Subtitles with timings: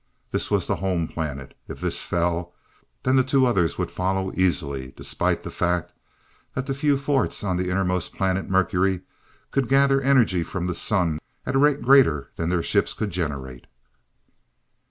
[0.31, 1.55] This was the home planet.
[1.67, 2.55] If this fell,
[3.03, 5.93] then the two others would follow easily, despite the fact
[6.55, 9.01] that the few forts on the innermost planet, Mercury,
[9.51, 13.67] could gather energy from the sun at a rate greater than their ships could generate.